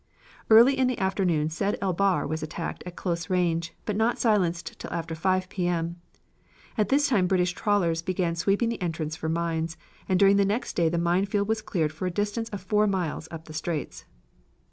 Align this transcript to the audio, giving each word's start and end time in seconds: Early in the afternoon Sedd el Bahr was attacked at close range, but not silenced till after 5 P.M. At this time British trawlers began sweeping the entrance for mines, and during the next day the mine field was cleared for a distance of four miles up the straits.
Early 0.49 0.75
in 0.75 0.87
the 0.87 0.97
afternoon 0.97 1.49
Sedd 1.49 1.77
el 1.79 1.93
Bahr 1.93 2.25
was 2.25 2.41
attacked 2.41 2.81
at 2.87 2.95
close 2.95 3.29
range, 3.29 3.75
but 3.85 3.95
not 3.95 4.17
silenced 4.17 4.79
till 4.79 4.91
after 4.91 5.13
5 5.13 5.47
P.M. 5.47 6.01
At 6.75 6.89
this 6.89 7.07
time 7.07 7.27
British 7.27 7.51
trawlers 7.53 8.01
began 8.01 8.33
sweeping 8.35 8.69
the 8.69 8.81
entrance 8.81 9.15
for 9.15 9.29
mines, 9.29 9.77
and 10.09 10.19
during 10.19 10.37
the 10.37 10.43
next 10.43 10.75
day 10.75 10.89
the 10.89 10.97
mine 10.97 11.27
field 11.27 11.47
was 11.47 11.61
cleared 11.61 11.91
for 11.93 12.07
a 12.07 12.09
distance 12.11 12.49
of 12.49 12.61
four 12.61 12.87
miles 12.87 13.27
up 13.29 13.45
the 13.45 13.53
straits. 13.53 14.05